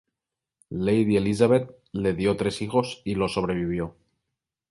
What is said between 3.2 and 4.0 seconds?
sobrevivió.